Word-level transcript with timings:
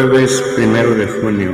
Jueves 0.00 0.40
primero 0.54 0.94
de 0.94 1.08
junio. 1.08 1.52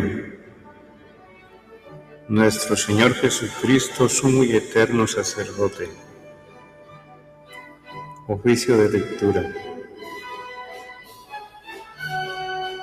Nuestro 2.29 2.77
Señor 2.77 3.15
Jesucristo, 3.15 4.07
sumo 4.07 4.45
y 4.45 4.55
eterno 4.55 5.07
sacerdote. 5.07 5.89
Oficio 8.29 8.77
de 8.77 8.99
lectura. 8.99 9.51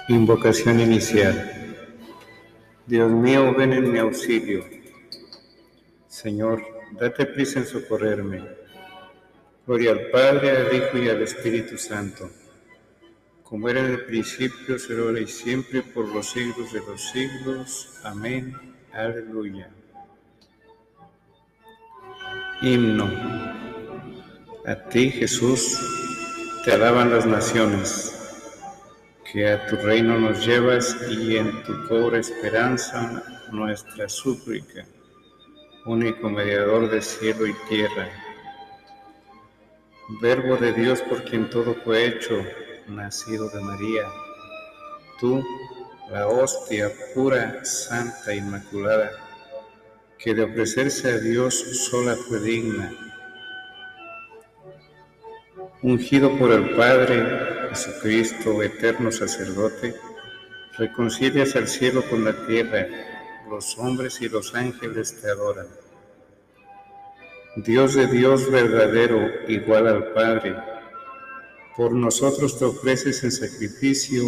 Invocación 0.08 0.80
inicial. 0.80 1.76
Dios 2.88 3.12
mío, 3.12 3.54
ven 3.56 3.74
en 3.74 3.92
mi 3.92 4.00
auxilio. 4.00 4.66
Señor, 6.08 6.66
date 6.94 7.28
prisa 7.28 7.60
en 7.60 7.68
socorrerme. 7.68 8.44
Gloria 9.68 9.92
al 9.92 10.10
Padre, 10.10 10.58
al 10.58 10.76
Hijo 10.76 10.98
y 10.98 11.08
al 11.08 11.22
Espíritu 11.22 11.78
Santo 11.78 12.41
como 13.52 13.68
era 13.68 13.82
en 13.82 13.92
el 13.92 14.06
principio, 14.06 14.80
será 14.80 15.02
ahora 15.02 15.20
y 15.20 15.28
siempre, 15.28 15.82
por 15.82 16.08
los 16.08 16.30
siglos 16.30 16.72
de 16.72 16.80
los 16.80 17.02
siglos. 17.10 18.00
Amén. 18.02 18.56
Aleluya. 18.94 19.70
Himno. 22.62 23.12
A 24.66 24.76
ti, 24.88 25.12
Jesús, 25.12 25.78
te 26.64 26.72
alaban 26.72 27.12
las 27.12 27.26
naciones, 27.26 28.16
que 29.30 29.50
a 29.50 29.68
tu 29.68 29.76
reino 29.76 30.18
nos 30.18 30.46
llevas 30.48 30.96
y 31.10 31.36
en 31.36 31.62
tu 31.64 31.90
pobre 31.90 32.20
esperanza 32.20 33.22
nuestra 33.52 34.08
súplica, 34.08 34.86
único 35.86 36.30
mediador 36.30 36.90
de 36.90 37.02
cielo 37.02 37.46
y 37.46 37.54
tierra. 37.68 38.08
Verbo 40.22 40.56
de 40.56 40.72
Dios 40.72 41.02
por 41.02 41.26
quien 41.26 41.50
todo 41.50 41.76
fue 41.84 42.06
hecho, 42.06 42.46
nacido 42.96 43.50
de 43.50 43.62
María, 43.62 44.08
tú, 45.20 45.44
la 46.10 46.28
hostia 46.28 46.92
pura, 47.14 47.64
santa, 47.64 48.34
inmaculada, 48.34 49.12
que 50.18 50.34
de 50.34 50.44
ofrecerse 50.44 51.12
a 51.12 51.18
Dios 51.18 51.56
sola 51.90 52.16
fue 52.28 52.40
digna, 52.40 52.92
ungido 55.82 56.38
por 56.38 56.52
el 56.52 56.76
Padre 56.76 57.70
Jesucristo, 57.70 58.62
eterno 58.62 59.12
sacerdote, 59.12 59.96
reconcilias 60.78 61.56
al 61.56 61.68
cielo 61.68 62.04
con 62.10 62.24
la 62.26 62.46
tierra, 62.46 62.88
los 63.50 63.78
hombres 63.78 64.22
y 64.22 64.30
los 64.30 64.54
ángeles 64.54 65.20
te 65.22 65.30
adoran. 65.30 65.68
Dios 67.56 67.96
de 67.96 68.08
Dios 68.08 68.50
verdadero, 68.50 69.28
igual 69.48 69.88
al 69.88 70.14
Padre, 70.14 70.56
por 71.82 71.94
nosotros 71.94 72.60
te 72.60 72.66
ofreces 72.66 73.24
en 73.24 73.32
sacrificio 73.32 74.22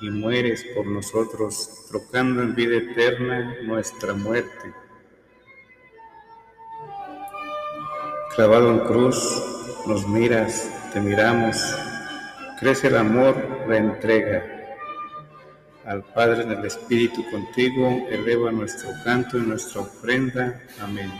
y 0.00 0.10
mueres 0.10 0.64
por 0.76 0.86
nosotros, 0.86 1.86
trocando 1.88 2.40
en 2.40 2.54
vida 2.54 2.76
eterna 2.76 3.56
nuestra 3.64 4.14
muerte. 4.14 4.72
Clavado 8.36 8.70
en 8.70 8.78
cruz, 8.78 9.42
nos 9.88 10.06
miras, 10.06 10.70
te 10.92 11.00
miramos, 11.00 11.56
crece 12.60 12.86
el 12.86 12.96
amor, 12.96 13.34
la 13.66 13.78
entrega. 13.78 14.44
Al 15.84 16.04
Padre 16.14 16.44
en 16.44 16.52
el 16.52 16.64
Espíritu 16.64 17.28
contigo, 17.28 18.06
eleva 18.08 18.52
nuestro 18.52 18.90
canto 19.02 19.36
y 19.36 19.40
nuestra 19.40 19.80
ofrenda. 19.80 20.62
Amén. 20.80 21.10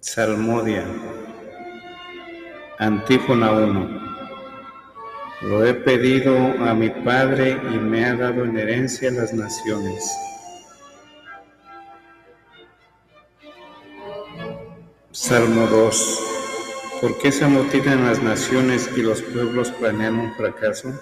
Salmodia. 0.00 0.86
Antífona 2.80 3.50
1. 3.50 3.88
Lo 5.42 5.64
he 5.66 5.74
pedido 5.74 6.36
a 6.64 6.74
mi 6.74 6.90
Padre 6.90 7.60
y 7.74 7.76
me 7.76 8.04
ha 8.04 8.14
dado 8.14 8.44
en 8.44 8.56
herencia 8.56 9.10
las 9.10 9.34
naciones. 9.34 10.08
Salmo 15.10 15.66
2. 15.66 16.20
¿Por 17.00 17.18
qué 17.18 17.32
se 17.32 17.46
amotinan 17.46 18.06
las 18.06 18.22
naciones 18.22 18.88
y 18.96 19.02
los 19.02 19.22
pueblos 19.22 19.72
planean 19.72 20.14
un 20.14 20.34
fracaso? 20.36 20.92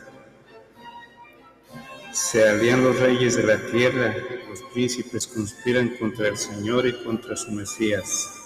Se 2.10 2.48
alían 2.48 2.84
los 2.84 2.98
reyes 3.00 3.36
de 3.36 3.42
la 3.42 3.58
tierra, 3.70 4.14
los 4.48 4.62
príncipes 4.72 5.26
conspiran 5.26 5.90
contra 5.98 6.28
el 6.28 6.38
Señor 6.38 6.86
y 6.86 7.04
contra 7.04 7.36
su 7.36 7.52
Mesías. 7.52 8.45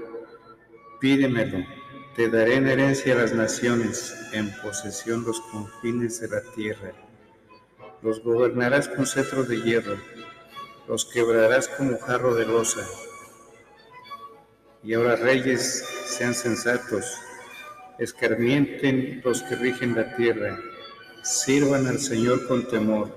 Pídemelo, 1.01 1.65
te 2.15 2.29
daré 2.29 2.57
en 2.57 2.67
herencia 2.67 3.15
las 3.15 3.33
naciones, 3.33 4.15
en 4.33 4.55
posesión 4.61 5.23
los 5.25 5.41
confines 5.41 6.21
de 6.21 6.27
la 6.27 6.43
tierra. 6.53 6.91
Los 8.03 8.21
gobernarás 8.21 8.87
con 8.87 9.07
cetro 9.07 9.43
de 9.43 9.63
hierro, 9.63 9.97
los 10.87 11.05
quebrarás 11.05 11.67
como 11.69 11.97
jarro 11.97 12.35
de 12.35 12.45
losa. 12.45 12.85
Y 14.83 14.93
ahora 14.93 15.15
reyes, 15.15 15.83
sean 16.05 16.35
sensatos, 16.35 17.17
escarmienten 17.97 19.23
los 19.25 19.41
que 19.41 19.55
rigen 19.55 19.95
la 19.95 20.15
tierra, 20.15 20.59
sirvan 21.23 21.87
al 21.87 21.97
Señor 21.97 22.47
con 22.47 22.67
temor, 22.67 23.11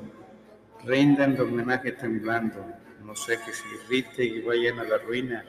rindan 0.86 1.38
homenaje 1.38 1.92
temblando, 1.92 2.64
no 3.04 3.14
sé 3.14 3.38
que 3.44 3.52
se 3.52 3.64
irrite 3.74 4.24
y 4.24 4.40
vayan 4.40 4.78
a 4.78 4.84
la 4.84 4.96
ruina 4.96 5.44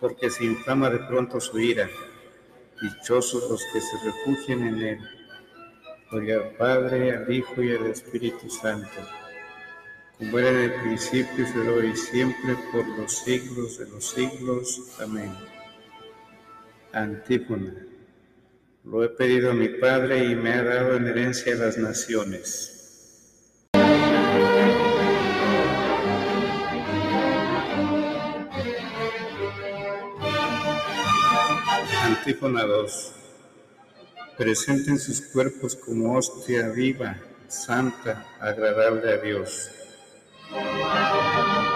porque 0.00 0.30
se 0.30 0.44
inflama 0.44 0.90
de 0.90 0.98
pronto 1.00 1.40
su 1.40 1.58
ira. 1.60 1.88
Dichosos 2.80 3.50
los 3.50 3.62
que 3.72 3.80
se 3.80 3.96
refugian 4.04 4.66
en 4.66 4.80
él. 4.80 4.98
Gloria 6.10 6.36
al 6.36 6.50
Padre, 6.56 7.16
al 7.16 7.32
Hijo 7.32 7.62
y 7.62 7.76
al 7.76 7.86
Espíritu 7.86 8.50
Santo, 8.50 8.88
como 10.18 10.38
era 10.38 10.50
en 10.50 10.72
el 10.72 10.80
principio, 10.82 11.46
será 11.46 11.84
y 11.86 11.96
siempre, 11.96 12.56
por 12.72 12.86
los 12.98 13.12
siglos 13.12 13.78
de 13.78 13.88
los 13.88 14.10
siglos. 14.10 14.98
Amén. 15.00 15.32
Antífona. 16.92 17.86
Lo 18.84 19.04
he 19.04 19.10
pedido 19.10 19.52
a 19.52 19.54
mi 19.54 19.68
Padre 19.68 20.24
y 20.24 20.34
me 20.34 20.54
ha 20.54 20.64
dado 20.64 20.96
en 20.96 21.06
herencia 21.06 21.52
a 21.52 21.58
las 21.58 21.78
naciones 21.78 22.79
Antífona 32.20 32.64
2. 32.64 33.12
Presenten 34.36 34.98
sus 34.98 35.22
cuerpos 35.22 35.74
como 35.74 36.18
hostia 36.18 36.68
viva, 36.68 37.16
santa, 37.48 38.26
agradable 38.38 39.10
a 39.10 39.16
Dios. 39.16 39.70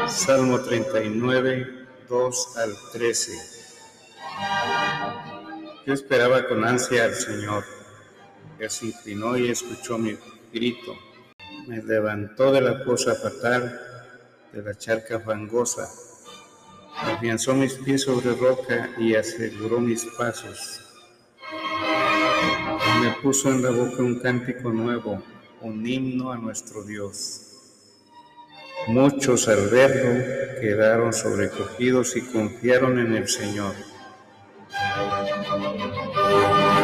Salmo 0.06 0.60
39, 0.60 1.86
2 2.10 2.56
al 2.58 2.74
13. 2.92 3.32
Yo 5.86 5.94
esperaba 5.94 6.46
con 6.46 6.62
ansia 6.62 7.04
al 7.04 7.14
Señor. 7.14 7.64
Él 8.58 8.68
se 8.68 8.88
inclinó 8.88 9.38
y 9.38 9.48
escuchó 9.48 9.96
mi 9.96 10.14
grito. 10.52 10.94
Me 11.66 11.82
levantó 11.82 12.52
de 12.52 12.60
la 12.60 12.84
fosa 12.84 13.14
fatal, 13.14 13.80
de 14.52 14.60
la 14.60 14.74
charca 14.74 15.18
fangosa 15.20 15.88
afianzó 16.96 17.54
mis 17.54 17.74
pies 17.74 18.02
sobre 18.02 18.34
roca 18.34 18.90
y 18.98 19.14
aseguró 19.14 19.80
mis 19.80 20.04
pasos. 20.18 20.80
Me 23.00 23.10
puso 23.22 23.50
en 23.50 23.62
la 23.62 23.70
boca 23.70 24.02
un 24.02 24.20
cántico 24.20 24.70
nuevo, 24.70 25.22
un 25.60 25.86
himno 25.86 26.32
a 26.32 26.38
nuestro 26.38 26.84
Dios. 26.84 27.44
Muchos 28.86 29.48
al 29.48 29.68
verlo 29.68 30.60
quedaron 30.60 31.12
sobrecogidos 31.12 32.16
y 32.16 32.20
confiaron 32.20 32.98
en 32.98 33.14
el 33.14 33.28
Señor. 33.28 33.74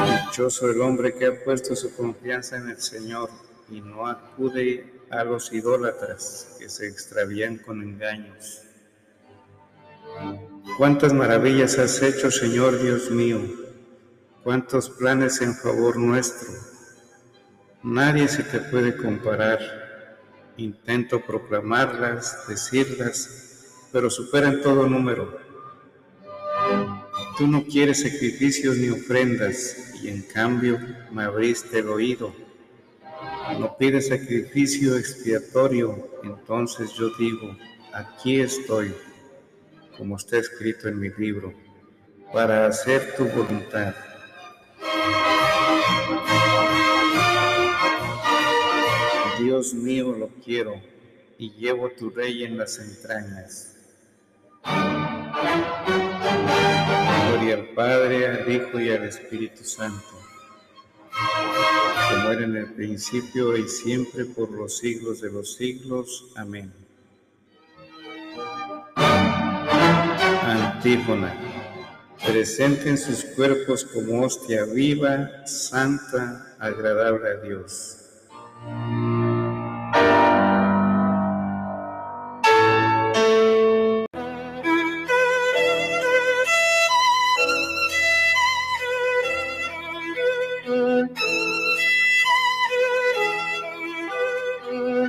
Dichoso 0.07 0.71
el 0.71 0.81
hombre 0.81 1.15
que 1.15 1.27
ha 1.27 1.45
puesto 1.45 1.77
su 1.77 1.95
confianza 1.95 2.57
en 2.57 2.71
el 2.71 2.81
Señor 2.81 3.29
y 3.71 3.81
no 3.81 4.07
acude 4.07 5.01
a 5.11 5.25
los 5.25 5.53
idólatras 5.53 6.57
que 6.59 6.69
se 6.69 6.87
extravían 6.87 7.59
con 7.59 7.83
engaños. 7.83 8.63
Cuántas 10.79 11.13
maravillas 11.13 11.79
has 11.79 12.03
hecho, 12.03 12.31
Señor 12.31 12.83
Dios 12.83 13.11
mío, 13.11 13.41
cuántos 14.43 14.89
planes 14.91 15.41
en 15.43 15.55
favor 15.55 15.97
nuestro. 15.97 16.49
Nadie 17.83 18.29
se 18.29 18.43
te 18.43 18.61
puede 18.61 18.97
comparar. 18.97 19.59
Intento 20.57 21.21
proclamarlas, 21.25 22.47
decirlas, 22.49 23.87
pero 23.93 24.11
superan 24.11 24.63
todo 24.63 24.87
número. 24.87 25.39
Tú 27.39 27.47
no 27.47 27.65
quieres 27.65 28.03
sacrificios 28.03 28.77
ni 28.77 28.91
ofrendas 28.91 29.95
y 30.03 30.09
en 30.09 30.23
cambio 30.23 30.79
me 31.11 31.23
abriste 31.25 31.79
el 31.79 31.89
oído. 31.89 32.35
No 33.59 33.77
pides 33.77 34.09
sacrificio 34.09 34.97
expiatorio, 34.97 36.09
entonces 36.23 36.93
yo 36.93 37.11
digo, 37.19 37.57
aquí 37.93 38.41
estoy, 38.41 38.95
como 40.01 40.17
está 40.17 40.39
escrito 40.39 40.89
en 40.89 40.99
mi 40.99 41.11
libro, 41.11 41.53
para 42.33 42.65
hacer 42.65 43.15
tu 43.19 43.27
voluntad. 43.27 43.95
Dios 49.39 49.75
mío 49.75 50.17
lo 50.19 50.29
quiero 50.43 50.81
y 51.37 51.51
llevo 51.51 51.91
tu 51.91 52.09
rey 52.09 52.45
en 52.45 52.57
las 52.57 52.79
entrañas. 52.79 53.77
Gloria 57.29 57.57
al 57.57 57.69
Padre, 57.75 58.27
al 58.27 58.51
Hijo 58.51 58.81
y 58.81 58.89
al 58.89 59.05
Espíritu 59.05 59.65
Santo, 59.65 60.17
como 62.11 62.31
era 62.31 62.45
en 62.45 62.57
el 62.57 62.73
principio 62.73 63.55
y 63.55 63.69
siempre 63.69 64.25
por 64.25 64.51
los 64.51 64.79
siglos 64.79 65.21
de 65.21 65.31
los 65.31 65.57
siglos. 65.57 66.33
Amén. 66.37 66.80
Antífona. 70.51 71.33
Presenten 72.27 72.99
sus 72.99 73.25
cuerpos 73.37 73.85
como 73.85 74.23
hostia 74.25 74.65
viva, 74.65 75.47
santa, 75.47 76.57
agradable 76.59 77.29
a 77.29 77.37
Dios. 77.37 77.97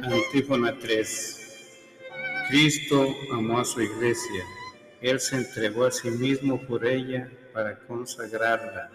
Antífona 0.03 0.77
3. 0.77 1.37
Cristo 2.47 3.07
amó 3.33 3.59
a 3.59 3.65
su 3.65 3.81
iglesia. 3.81 4.43
Él 5.01 5.19
se 5.19 5.35
entregó 5.37 5.85
a 5.85 5.91
sí 5.91 6.09
mismo 6.09 6.61
por 6.67 6.85
ella 6.85 7.29
para 7.53 7.77
consagrarla. 7.79 8.89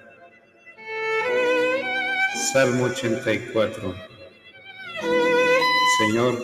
Salmo 2.52 2.84
84. 2.84 3.94
Señor, 5.98 6.42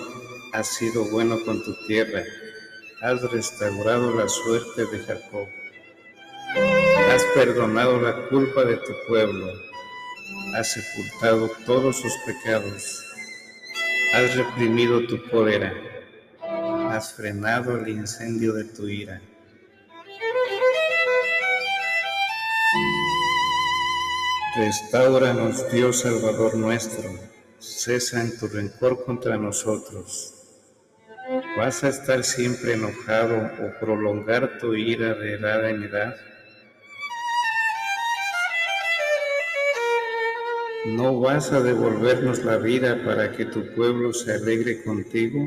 has 0.52 0.66
sido 0.66 1.04
bueno 1.10 1.38
con 1.44 1.62
tu 1.62 1.74
tierra. 1.86 2.22
Has 3.02 3.22
restaurado 3.30 4.14
la 4.14 4.28
suerte 4.28 4.86
de 4.86 4.98
Jacob. 5.04 5.48
Has 7.10 7.24
perdonado 7.34 8.00
la 8.00 8.28
culpa 8.28 8.64
de 8.64 8.76
tu 8.76 8.92
pueblo. 9.08 9.52
Has 10.56 10.72
sepultado 10.72 11.50
todos 11.66 11.96
sus 11.96 12.12
pecados 12.26 13.02
Has 14.12 14.36
reprimido 14.36 15.06
tu 15.06 15.16
cólera, 15.30 15.72
has 16.90 17.14
frenado 17.14 17.78
el 17.78 17.88
incendio 17.88 18.52
de 18.52 18.64
tu 18.64 18.86
ira. 18.86 19.22
Restauranos, 24.54 25.70
Dios 25.72 26.00
Salvador 26.00 26.56
nuestro, 26.56 27.10
cesa 27.58 28.20
en 28.20 28.38
tu 28.38 28.48
rencor 28.48 29.04
contra 29.04 29.36
nosotros. 29.38 30.34
¿Vas 31.56 31.84
a 31.84 31.88
estar 31.88 32.22
siempre 32.22 32.74
enojado 32.74 33.50
o 33.62 33.80
prolongar 33.80 34.58
tu 34.58 34.74
ira 34.74 35.14
de 35.14 35.34
edad 35.34 35.68
en 35.70 35.82
edad? 35.84 36.16
¿No 40.84 41.18
vas 41.20 41.52
a 41.52 41.60
devolvernos 41.60 42.44
la 42.44 42.58
vida 42.58 43.02
para 43.04 43.32
que 43.32 43.46
tu 43.46 43.74
pueblo 43.74 44.12
se 44.12 44.32
alegre 44.32 44.82
contigo? 44.82 45.38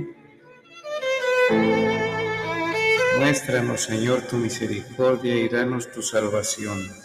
Muéstranos, 3.19 3.81
Señor, 3.81 4.21
tu 4.23 4.37
misericordia 4.37 5.35
y 5.35 5.47
danos 5.47 5.91
tu 5.91 6.01
salvación. 6.01 7.04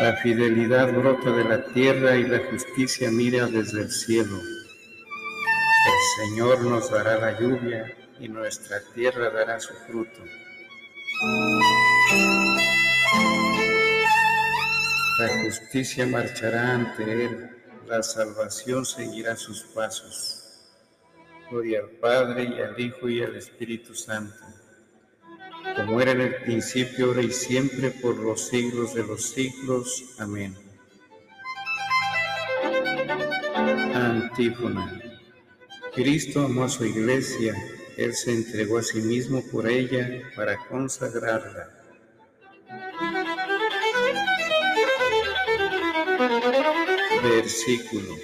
La 0.00 0.14
fidelidad 0.22 0.92
brota 0.92 1.32
de 1.32 1.44
la 1.44 1.64
tierra 1.64 2.16
y 2.16 2.24
la 2.24 2.38
justicia 2.50 3.10
mira 3.10 3.46
desde 3.46 3.80
el 3.80 3.90
cielo. 3.90 4.36
El 4.36 6.28
Señor 6.28 6.60
nos 6.62 6.90
dará 6.90 7.18
la 7.18 7.40
lluvia 7.40 7.96
y 8.20 8.28
nuestra 8.28 8.80
tierra 8.94 9.30
dará 9.30 9.58
su 9.58 9.72
fruto. 9.86 10.22
La 15.18 15.28
justicia 15.44 16.06
marchará 16.06 16.74
ante 16.74 17.24
él, 17.24 17.50
la 17.88 18.02
salvación 18.02 18.84
seguirá 18.84 19.34
sus 19.34 19.62
pasos. 19.62 20.42
Gloria 21.50 21.80
al 21.80 21.90
Padre 21.90 22.44
y 22.44 22.60
al 22.60 22.78
Hijo 22.78 23.08
y 23.08 23.22
al 23.22 23.34
Espíritu 23.34 23.94
Santo, 23.94 24.44
como 25.76 26.00
era 26.00 26.12
en 26.12 26.22
el 26.22 26.34
principio, 26.36 27.06
ahora 27.06 27.22
y 27.22 27.30
siempre, 27.30 27.90
por 27.90 28.16
los 28.16 28.48
siglos 28.48 28.94
de 28.94 29.02
los 29.04 29.30
siglos. 29.30 30.04
Amén. 30.18 30.56
Antífona. 33.94 35.00
Cristo 35.94 36.44
amó 36.44 36.64
a 36.64 36.68
su 36.68 36.84
iglesia 36.84 37.54
él 37.96 38.14
se 38.14 38.30
entregó 38.30 38.76
a 38.76 38.82
sí 38.82 39.00
mismo 39.00 39.42
por 39.50 39.66
ella 39.68 40.30
para 40.36 40.58
consagrarla. 40.68 41.70
Versículo. 47.22 48.16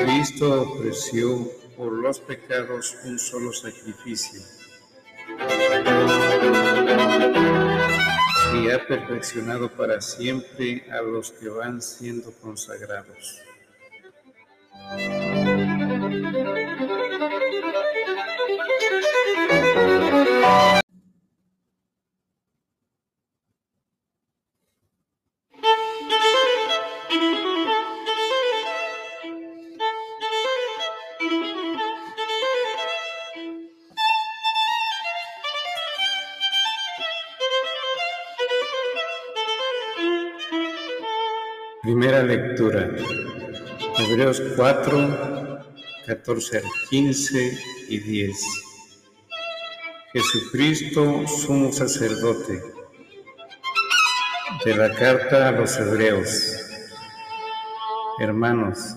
Cristo 0.00 0.62
ofreció 0.62 1.48
por 1.76 1.92
los 1.92 2.18
pecados 2.18 2.96
un 3.04 3.18
solo 3.20 3.52
sacrificio 3.52 4.57
y 8.54 8.70
ha 8.70 8.86
perfeccionado 8.86 9.68
para 9.70 10.00
siempre 10.00 10.84
a 10.90 11.02
los 11.02 11.32
que 11.32 11.48
van 11.48 11.82
siendo 11.82 12.32
consagrados. 12.32 13.42
Primera 41.98 42.22
lectura. 42.22 42.94
Hebreos 43.98 44.40
4, 44.54 45.64
14 46.06 46.62
15 46.90 47.58
y 47.88 47.98
10. 47.98 48.36
Jesucristo, 50.12 51.26
sumo 51.26 51.72
sacerdote. 51.72 52.62
De 54.64 54.76
la 54.76 54.94
carta 54.94 55.48
a 55.48 55.50
los 55.50 55.76
Hebreos. 55.76 56.30
Hermanos, 58.20 58.94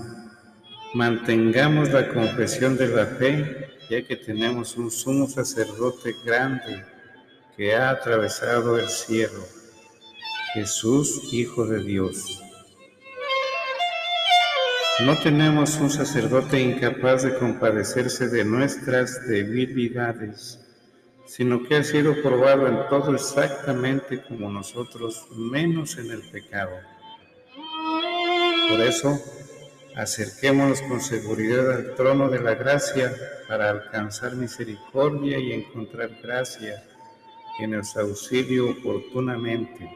mantengamos 0.94 1.90
la 1.90 2.08
confesión 2.08 2.78
de 2.78 2.88
la 2.88 3.08
fe 3.08 3.68
ya 3.90 4.06
que 4.06 4.16
tenemos 4.16 4.78
un 4.78 4.92
sumo 4.92 5.28
sacerdote 5.28 6.16
grande 6.24 6.86
que 7.58 7.74
ha 7.74 7.90
atravesado 7.90 8.78
el 8.78 8.88
cielo, 8.90 9.44
Jesús, 10.54 11.34
Hijo 11.34 11.66
de 11.66 11.84
Dios. 11.84 12.42
No 15.06 15.18
tenemos 15.18 15.78
un 15.78 15.90
sacerdote 15.90 16.62
incapaz 16.62 17.24
de 17.24 17.36
compadecerse 17.36 18.28
de 18.28 18.46
nuestras 18.46 19.28
debilidades, 19.28 20.60
sino 21.26 21.64
que 21.64 21.78
ha 21.78 21.84
sido 21.84 22.22
probado 22.22 22.68
en 22.68 22.88
todo 22.88 23.16
exactamente 23.16 24.22
como 24.22 24.50
nosotros, 24.50 25.28
menos 25.36 25.98
en 25.98 26.12
el 26.12 26.22
pecado. 26.30 26.78
Por 28.70 28.82
eso, 28.82 29.20
acerquémonos 29.96 30.82
con 30.84 31.02
seguridad 31.02 31.72
al 31.72 31.96
trono 31.96 32.30
de 32.30 32.40
la 32.40 32.54
gracia 32.54 33.12
para 33.48 33.72
alcanzar 33.72 34.36
misericordia 34.36 35.40
y 35.40 35.54
encontrar 35.54 36.12
gracia 36.22 36.84
que 37.58 37.68
nos 37.68 37.98
auxilie 37.98 38.60
oportunamente. 38.60 39.90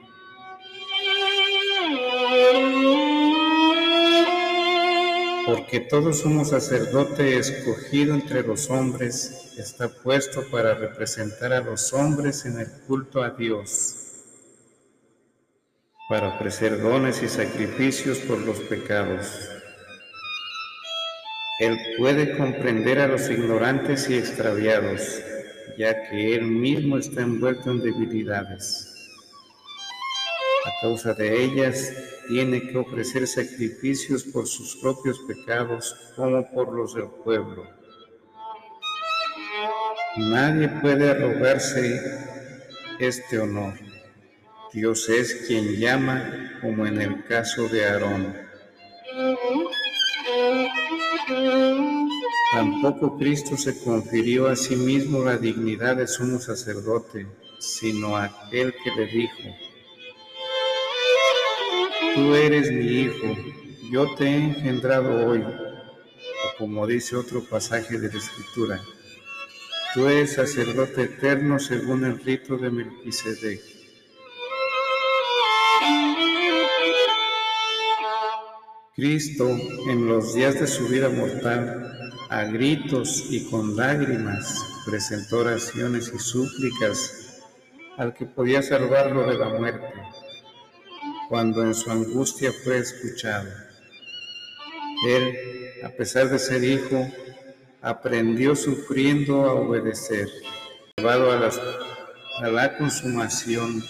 Porque 5.46 5.80
todo 5.80 6.12
sumo 6.12 6.44
sacerdote 6.44 7.38
escogido 7.38 8.16
entre 8.16 8.42
los 8.42 8.70
hombres 8.72 9.54
está 9.58 9.90
puesto 9.90 10.44
para 10.50 10.74
representar 10.74 11.54
a 11.54 11.62
los 11.62 11.94
hombres 11.94 12.46
en 12.46 12.60
el 12.60 12.72
culto 12.88 13.22
a 13.22 13.30
Dios, 13.30 14.24
para 16.10 16.30
ofrecer 16.30 16.82
dones 16.82 17.22
y 17.22 17.30
sacrificios 17.30 18.18
por 18.20 18.40
los 18.40 18.60
pecados. 18.62 19.28
Él 21.60 21.78
puede 21.98 22.36
comprender 22.36 23.00
a 23.00 23.08
los 23.08 23.30
ignorantes 23.30 24.10
y 24.10 24.18
extraviados, 24.18 25.22
ya 25.78 26.10
que 26.10 26.36
Él 26.36 26.42
mismo 26.42 26.98
está 26.98 27.22
envuelto 27.22 27.70
en 27.70 27.82
debilidades. 27.82 28.85
A 30.86 30.88
causa 30.88 31.16
de 31.16 31.44
ellas, 31.44 31.92
tiene 32.28 32.62
que 32.68 32.78
ofrecer 32.78 33.26
sacrificios 33.26 34.24
por 34.24 34.46
sus 34.46 34.76
propios 34.76 35.18
pecados 35.28 35.96
como 36.16 36.48
por 36.52 36.72
los 36.74 36.94
del 36.94 37.08
pueblo. 37.24 37.66
Nadie 40.16 40.70
puede 40.70 41.10
arrogarse 41.10 42.00
este 43.00 43.40
honor. 43.40 43.74
Dios 44.74 45.10
es 45.10 45.48
quien 45.48 45.76
llama, 45.76 46.60
como 46.62 46.86
en 46.86 47.02
el 47.02 47.26
caso 47.26 47.68
de 47.68 47.84
Aarón. 47.84 48.36
Tampoco 52.52 53.18
Cristo 53.18 53.58
se 53.58 53.84
confirió 53.84 54.50
a 54.50 54.56
sí 54.56 54.76
mismo 54.76 55.24
la 55.24 55.38
dignidad 55.38 55.96
de 55.96 56.06
sumo 56.06 56.40
sacerdote, 56.40 57.26
sino 57.58 58.16
aquel 58.18 58.72
que 58.84 58.92
le 58.92 59.08
dijo, 59.08 59.65
Tú 62.16 62.34
eres 62.34 62.72
mi 62.72 63.02
hijo, 63.02 63.36
yo 63.92 64.16
te 64.16 64.24
he 64.24 64.38
engendrado 64.38 65.28
hoy, 65.28 65.42
o 65.42 66.58
como 66.58 66.88
dice 66.88 67.18
otro 67.18 67.44
pasaje 67.44 68.00
de 68.00 68.08
la 68.08 68.18
Escritura, 68.18 68.82
tú 69.94 70.08
eres 70.08 70.34
sacerdote 70.34 71.04
eterno 71.04 71.60
según 71.60 72.06
el 72.06 72.18
rito 72.20 72.58
de 72.58 72.72
Melquisedec. 72.72 73.62
Cristo, 78.96 79.50
en 79.90 80.08
los 80.08 80.34
días 80.34 80.58
de 80.58 80.68
su 80.68 80.88
vida 80.88 81.10
mortal, 81.10 82.00
a 82.30 82.46
gritos 82.46 83.26
y 83.30 83.50
con 83.50 83.76
lágrimas, 83.76 84.84
presentó 84.86 85.40
oraciones 85.40 86.14
y 86.16 86.20
súplicas 86.20 87.42
al 87.98 88.14
que 88.14 88.26
podía 88.26 88.62
salvarlo 88.62 89.28
de 89.28 89.38
la 89.38 89.50
muerte, 89.50 89.86
cuando 91.30 91.64
en 91.64 91.74
su 91.74 91.90
angustia 91.92 92.52
fue 92.64 92.80
escuchado. 92.80 93.50
Él, 95.08 95.38
a 95.84 95.90
pesar 95.90 96.30
de 96.30 96.40
ser 96.40 96.64
hijo, 96.64 97.08
aprendió 97.82 98.56
sufriendo 98.56 99.46
a 99.46 99.54
obedecer, 99.54 100.28
llevado 100.98 101.32
a, 101.32 101.52
a 102.44 102.48
la 102.50 102.78
consumación 102.78 103.84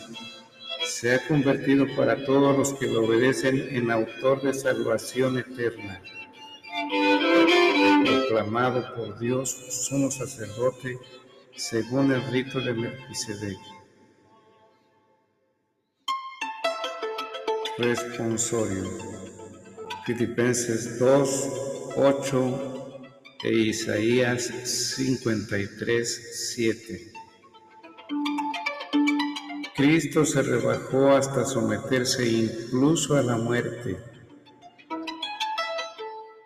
se 0.86 1.14
ha 1.16 1.28
convertido 1.28 1.88
para 1.96 2.24
todos 2.26 2.58
los 2.58 2.74
que 2.74 2.88
lo 2.88 3.06
obedecen 3.06 3.76
en 3.76 3.90
autor 3.92 4.42
de 4.42 4.54
salvación 4.54 5.38
eterna. 5.38 6.02
Proclamado 8.06 8.94
por 8.96 9.20
Dios, 9.20 9.50
sumo 9.50 10.12
sacerdote, 10.12 10.98
según 11.56 12.12
el 12.12 12.24
rito 12.32 12.60
de 12.60 12.74
Melquisedec. 12.74 13.75
Responsorio. 17.78 18.86
Filipenses 20.06 20.98
2, 20.98 21.50
8 21.98 23.10
e 23.44 23.52
Isaías 23.52 24.44
53, 24.46 26.06
7. 26.54 27.12
Cristo 29.76 30.26
se 30.26 30.42
rebajó 30.42 31.18
hasta 31.18 31.44
someterse 31.44 32.26
incluso 32.26 33.18
a 33.18 33.22
la 33.22 33.36
muerte. 33.36 33.98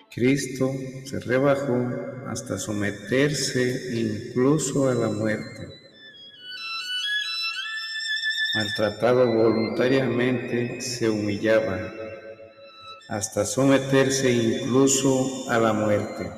Cristo 0.09 0.71
se 1.05 1.19
rebajó 1.19 1.89
hasta 2.25 2.57
someterse 2.57 3.91
incluso 3.93 4.89
a 4.89 4.95
la 4.95 5.09
muerte. 5.09 5.78
Maltratado 8.79 9.27
voluntariamente, 9.27 10.79
se 10.79 11.09
humillaba 11.09 11.91
hasta 13.09 13.45
someterse 13.45 14.31
incluso 14.31 15.49
a 15.49 15.59
la 15.59 15.73
muerte. 15.73 16.31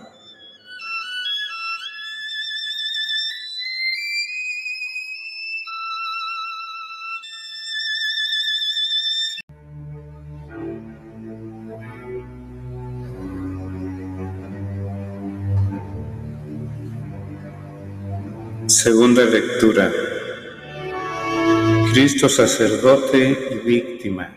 Segunda 18.66 19.26
lectura. 19.26 20.11
Cristo 21.94 22.30
sacerdote 22.30 23.50
y 23.52 23.56
víctima. 23.68 24.34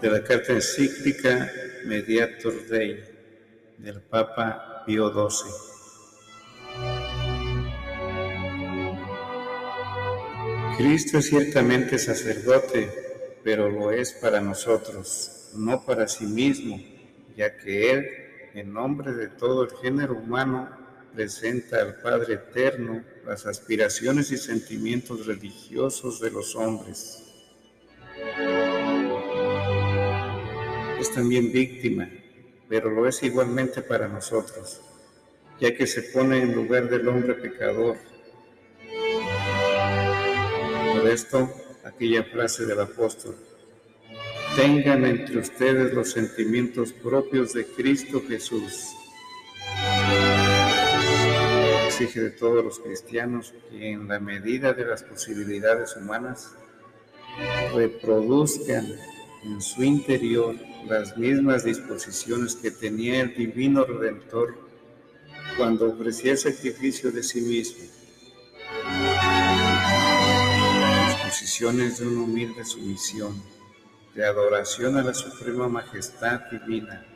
De 0.00 0.08
la 0.08 0.22
carta 0.22 0.52
encíclica 0.52 1.50
Mediator 1.84 2.64
Dei 2.68 3.02
del 3.78 4.00
Papa 4.02 4.84
Pío 4.86 5.10
XII. 5.10 5.50
Cristo 10.78 11.18
es 11.18 11.26
ciertamente 11.26 11.98
sacerdote, 11.98 13.40
pero 13.42 13.68
lo 13.68 13.90
es 13.90 14.12
para 14.12 14.40
nosotros, 14.40 15.50
no 15.56 15.84
para 15.84 16.06
sí 16.06 16.26
mismo, 16.26 16.80
ya 17.36 17.56
que 17.56 17.90
Él, 17.90 18.06
en 18.54 18.72
nombre 18.72 19.12
de 19.12 19.26
todo 19.26 19.64
el 19.64 19.70
género 19.82 20.14
humano, 20.14 20.85
presenta 21.16 21.80
al 21.80 21.94
Padre 22.02 22.34
Eterno 22.34 23.02
las 23.24 23.46
aspiraciones 23.46 24.30
y 24.32 24.36
sentimientos 24.36 25.24
religiosos 25.24 26.20
de 26.20 26.30
los 26.30 26.54
hombres. 26.54 27.22
Es 31.00 31.10
también 31.14 31.50
víctima, 31.52 32.06
pero 32.68 32.90
lo 32.90 33.08
es 33.08 33.22
igualmente 33.22 33.80
para 33.80 34.08
nosotros, 34.08 34.82
ya 35.58 35.74
que 35.74 35.86
se 35.86 36.02
pone 36.02 36.42
en 36.42 36.54
lugar 36.54 36.90
del 36.90 37.08
hombre 37.08 37.32
pecador. 37.32 37.96
Por 40.92 41.08
esto, 41.08 41.50
aquella 41.82 42.24
frase 42.24 42.66
del 42.66 42.80
apóstol, 42.80 43.36
tengan 44.54 45.06
entre 45.06 45.38
ustedes 45.38 45.94
los 45.94 46.10
sentimientos 46.10 46.92
propios 46.92 47.54
de 47.54 47.64
Cristo 47.64 48.22
Jesús 48.28 48.90
exige 51.98 52.20
de 52.20 52.30
todos 52.30 52.62
los 52.62 52.78
cristianos 52.78 53.54
que 53.70 53.92
en 53.92 54.06
la 54.06 54.20
medida 54.20 54.74
de 54.74 54.84
las 54.84 55.02
posibilidades 55.02 55.96
humanas 55.96 56.52
reproduzcan 57.74 58.86
en 59.44 59.62
su 59.62 59.82
interior 59.82 60.56
las 60.86 61.16
mismas 61.16 61.64
disposiciones 61.64 62.54
que 62.54 62.70
tenía 62.70 63.22
el 63.22 63.34
divino 63.34 63.84
Redentor 63.84 64.58
cuando 65.56 65.88
ofrecía 65.88 66.32
el 66.32 66.38
sacrificio 66.38 67.10
de 67.10 67.22
sí 67.22 67.40
mismo. 67.40 67.84
Disposiciones 71.06 71.98
de 71.98 72.08
una 72.08 72.24
humilde 72.24 72.62
sumisión, 72.66 73.42
de 74.14 74.26
adoración 74.26 74.98
a 74.98 75.02
la 75.02 75.14
suprema 75.14 75.66
majestad 75.66 76.42
divina 76.50 77.06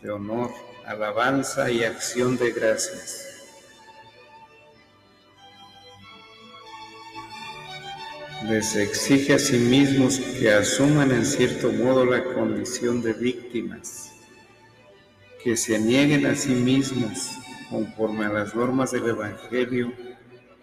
de 0.00 0.10
honor, 0.10 0.50
alabanza 0.86 1.70
y 1.70 1.84
acción 1.84 2.38
de 2.38 2.50
gracias. 2.50 3.33
Les 8.48 8.76
exige 8.76 9.34
a 9.34 9.38
sí 9.38 9.56
mismos 9.56 10.18
que 10.18 10.52
asuman 10.52 11.10
en 11.12 11.24
cierto 11.24 11.72
modo 11.72 12.04
la 12.04 12.22
condición 12.22 13.00
de 13.00 13.14
víctimas, 13.14 14.12
que 15.42 15.56
se 15.56 15.78
nieguen 15.78 16.26
a 16.26 16.34
sí 16.34 16.52
mismos 16.52 17.30
conforme 17.70 18.26
a 18.26 18.28
las 18.28 18.54
normas 18.54 18.92
del 18.92 19.08
Evangelio, 19.08 19.92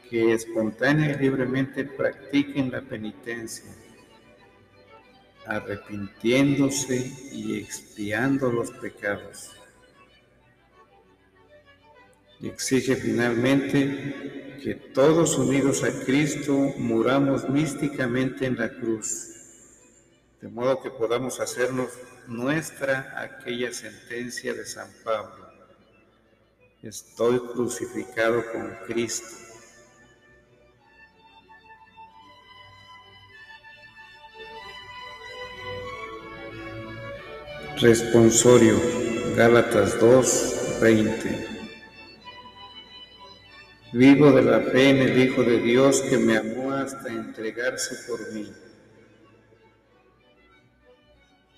que 0.10 0.34
espontánea 0.34 1.12
y 1.12 1.24
libremente 1.24 1.84
practiquen 1.84 2.72
la 2.72 2.82
penitencia 2.82 3.72
arrepintiéndose 5.46 7.12
y 7.32 7.58
expiando 7.58 8.52
los 8.52 8.72
pecados. 8.72 9.61
Exige 12.42 12.96
finalmente 12.96 14.60
que 14.64 14.74
todos 14.74 15.38
unidos 15.38 15.84
a 15.84 15.92
Cristo 16.06 16.54
muramos 16.78 17.48
místicamente 17.48 18.48
en 18.48 18.58
la 18.58 18.70
cruz, 18.70 19.28
de 20.42 20.48
modo 20.50 20.82
que 20.82 20.90
podamos 20.90 21.40
hacernos 21.40 21.90
nuestra 22.28 23.14
aquella 23.16 23.72
sentencia 23.72 24.54
de 24.56 24.66
San 24.66 24.90
Pablo. 25.04 25.52
Estoy 26.82 27.40
crucificado 27.54 28.44
con 28.52 28.76
Cristo 28.88 29.36
Responsorio, 37.80 38.80
Gálatas 39.36 40.00
2, 40.00 40.80
20. 40.82 41.51
Vivo 43.94 44.32
de 44.32 44.42
la 44.42 44.62
fe 44.62 44.90
en 44.90 44.98
el 45.00 45.22
Hijo 45.22 45.44
de 45.44 45.60
Dios 45.60 46.02
que 46.02 46.18
me 46.18 46.38
amó 46.38 46.72
hasta 46.72 47.10
entregarse 47.10 47.96
por 48.08 48.32
mí. 48.32 48.52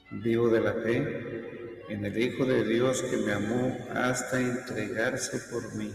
Vivo 0.10 0.50
de 0.50 0.62
la 0.62 0.74
fe 0.74 1.84
en 1.90 2.06
el 2.06 2.18
Hijo 2.18 2.46
de 2.46 2.64
Dios 2.64 3.04
que 3.04 3.18
me 3.18 3.34
amó 3.34 3.78
hasta 3.94 4.42
entregarse 4.42 5.40
por 5.52 5.76
mí. 5.76 5.94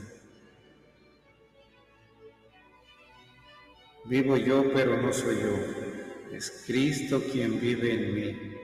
Vivo 4.04 4.36
yo, 4.36 4.72
pero 4.72 4.96
no 5.02 5.12
soy 5.12 5.40
yo. 5.40 6.34
Es 6.34 6.64
Cristo 6.66 7.22
quien 7.32 7.60
vive 7.60 7.92
en 7.92 8.14
mí 8.14 8.58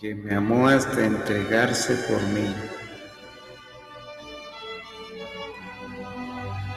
que 0.00 0.14
me 0.14 0.34
amó 0.34 0.68
hasta 0.68 1.06
entregarse 1.06 1.94
por 2.08 2.22
mí. 2.28 2.54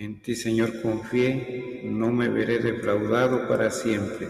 En 0.00 0.22
ti, 0.22 0.34
Señor, 0.34 0.80
confié, 0.80 1.82
no 1.84 2.10
me 2.10 2.30
veré 2.30 2.58
defraudado 2.58 3.46
para 3.46 3.70
siempre. 3.70 4.28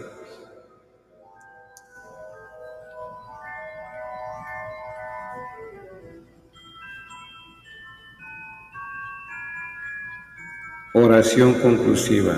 Oración 10.93 11.53
conclusiva. 11.61 12.37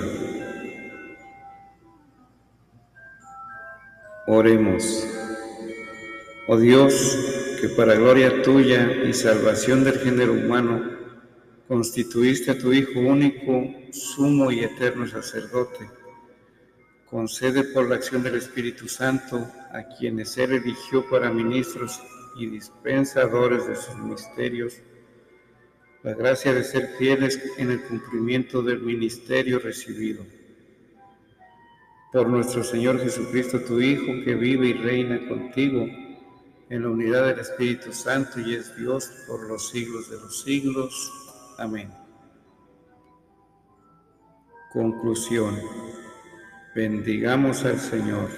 Oremos. 4.27 5.07
Oh 6.45 6.57
Dios, 6.57 7.57
que 7.59 7.69
para 7.69 7.95
gloria 7.95 8.43
tuya 8.43 9.05
y 9.05 9.13
salvación 9.13 9.83
del 9.83 9.97
género 9.97 10.33
humano, 10.33 10.92
constituiste 11.67 12.51
a 12.51 12.57
tu 12.57 12.73
Hijo 12.73 12.99
único, 12.99 13.69
sumo 13.91 14.51
y 14.51 14.59
eterno 14.59 15.07
sacerdote, 15.07 15.89
concede 17.09 17.63
por 17.63 17.89
la 17.89 17.95
acción 17.95 18.23
del 18.23 18.35
Espíritu 18.35 18.87
Santo 18.87 19.47
a 19.71 19.83
quienes 19.97 20.37
Él 20.37 20.53
eligió 20.53 21.07
para 21.09 21.31
ministros 21.31 22.01
y 22.37 22.47
dispensadores 22.47 23.67
de 23.67 23.75
sus 23.75 23.95
misterios, 23.97 24.75
la 26.03 26.13
gracia 26.13 26.53
de 26.53 26.63
ser 26.63 26.95
fieles 26.97 27.39
en 27.57 27.71
el 27.71 27.81
cumplimiento 27.83 28.61
del 28.61 28.81
ministerio 28.81 29.59
recibido 29.59 30.25
por 32.13 32.29
nuestro 32.29 32.63
Señor 32.63 32.99
Jesucristo, 32.99 33.59
tu 33.61 33.81
Hijo, 33.81 34.23
que 34.23 34.35
vive 34.35 34.67
y 34.67 34.73
reina 34.73 35.27
contigo 35.27 35.87
en 36.69 36.83
la 36.83 36.89
unidad 36.89 37.25
del 37.25 37.39
Espíritu 37.39 37.91
Santo 37.91 38.39
y 38.39 38.53
es 38.53 38.77
Dios 38.77 39.09
por 39.27 39.47
los 39.47 39.69
siglos 39.69 40.11
de 40.11 40.17
los 40.17 40.43
siglos. 40.43 41.11
Amén. 41.57 41.91
Conclusión. 44.71 45.59
Bendigamos 46.75 47.63
al 47.65 47.79
Señor. 47.79 48.29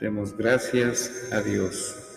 Demos 0.00 0.36
gracias 0.36 1.28
a 1.32 1.40
Dios. 1.40 2.07